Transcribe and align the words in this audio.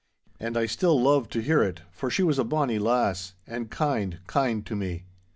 And 0.39 0.57
I 0.57 0.65
still 0.65 0.99
loved 0.99 1.31
to 1.33 1.43
hear 1.43 1.61
it, 1.61 1.81
for 1.91 2.09
she 2.09 2.23
was 2.23 2.39
a 2.39 2.43
bonny 2.43 2.79
lass—and 2.79 3.69
kind, 3.69 4.17
kind 4.25 4.65
to 4.65 4.75
me. 4.75 5.05